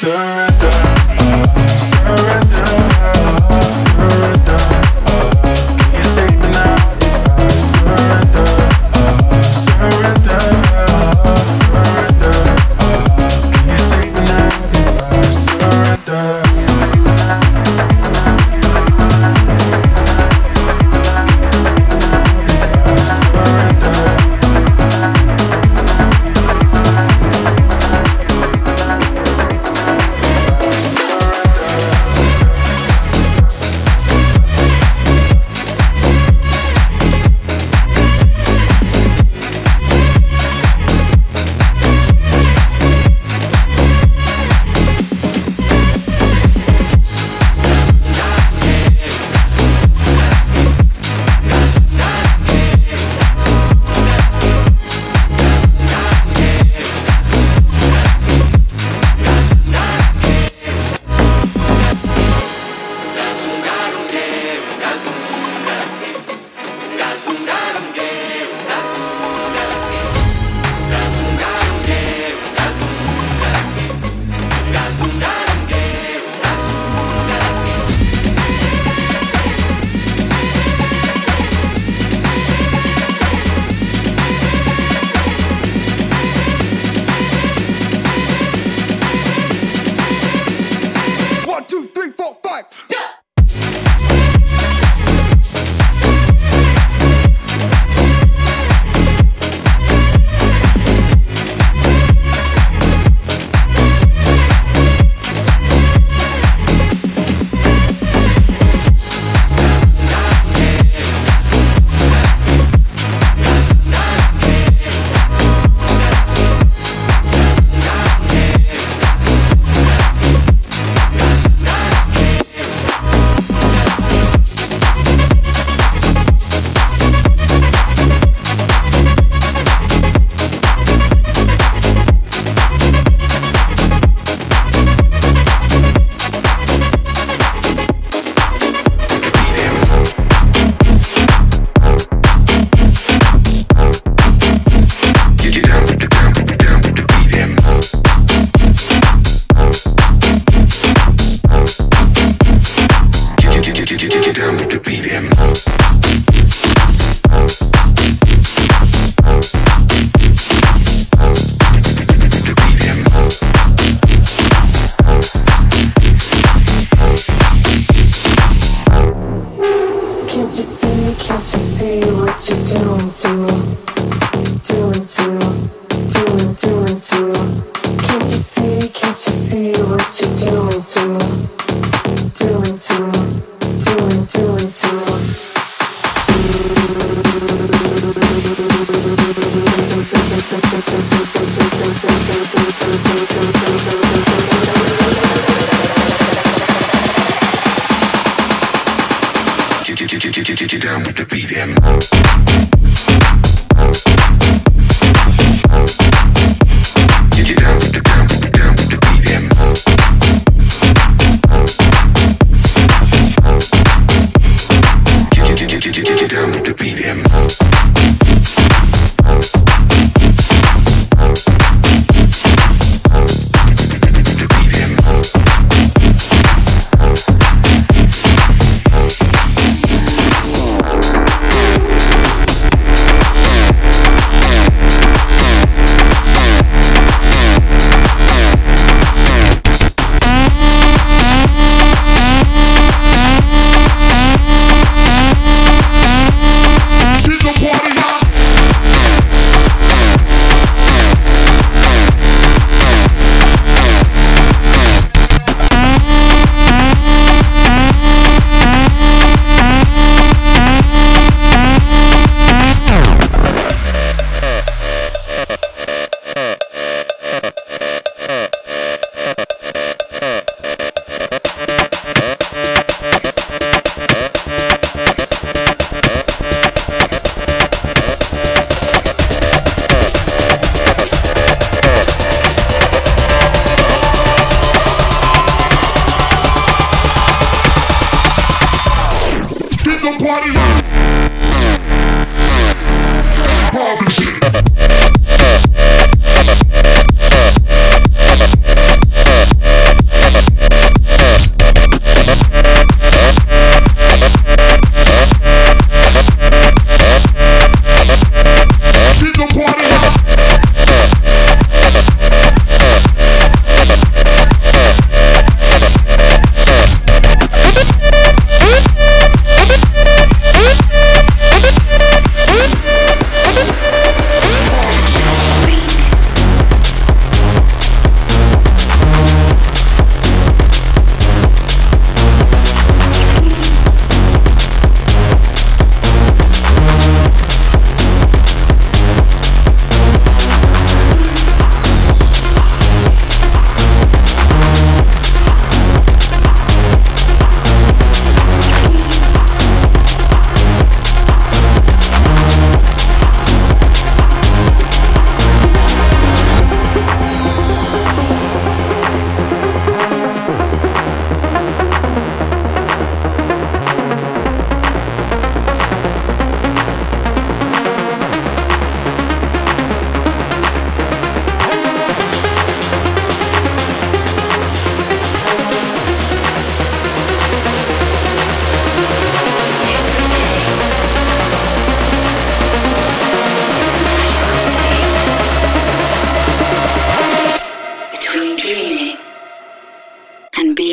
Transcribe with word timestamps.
surround 0.00 0.49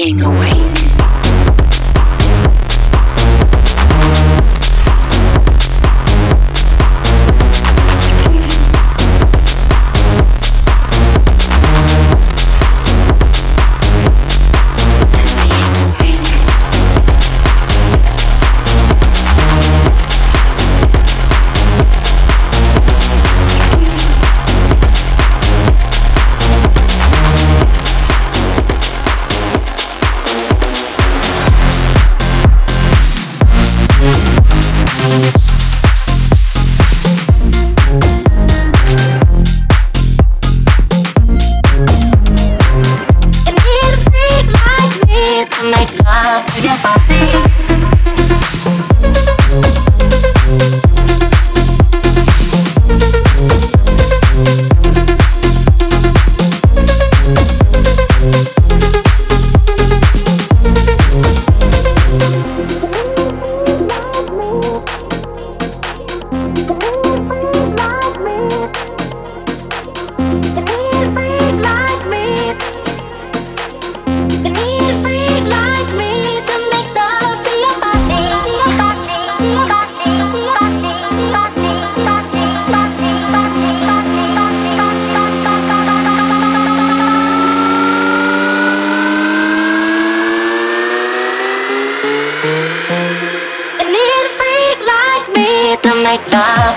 being 0.08 0.22
awake. 0.22 0.77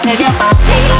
to 0.02 0.16
get 0.16 0.32
my 0.38 0.50
feet. 0.64 0.99